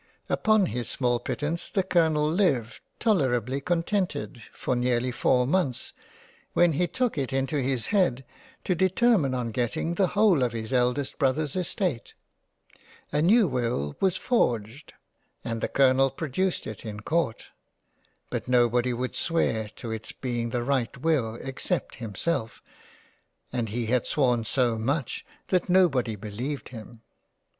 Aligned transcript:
Upon 0.29 0.65
his 0.65 0.89
small 0.89 1.19
pittance 1.19 1.69
the 1.69 1.83
Colonel 1.83 2.27
lived 2.27 2.79
tolerably 2.99 3.61
contented 3.61 4.41
for 4.51 4.75
nearly 4.75 5.11
four 5.11 5.45
months 5.45 5.93
when 6.53 6.71
he 6.73 6.87
took 6.87 7.19
it 7.19 7.31
into 7.31 7.57
his 7.61 7.85
head 7.93 8.25
to 8.63 8.73
determine 8.73 9.35
on 9.35 9.51
getting 9.51 9.93
the 9.93 10.07
whole 10.17 10.41
of 10.41 10.53
his 10.53 10.73
eldest 10.73 11.19
Brother's 11.19 11.55
Estate. 11.55 12.15
A 13.11 13.21
new 13.21 13.47
will 13.47 13.95
was 13.99 14.17
forged 14.17 14.95
and 15.43 15.61
the 15.61 15.67
Colonel 15.67 16.09
produced 16.09 16.65
it 16.65 16.83
in 16.83 17.01
Court— 17.01 17.49
but 18.31 18.47
nobody 18.47 18.93
would 18.93 19.15
swear 19.15 19.69
to 19.75 19.91
it's 19.91 20.13
being 20.13 20.49
the 20.49 20.63
right 20.63 20.97
will 20.97 21.35
except 21.35 21.97
him 22.01 22.15
self, 22.15 22.63
and 23.53 23.69
he 23.69 23.85
had 23.85 24.07
sworn 24.07 24.45
so 24.45 24.79
much 24.79 25.23
that 25.49 25.69
Nobody 25.69 26.15
beleived 26.15 26.69
him. 26.69 27.03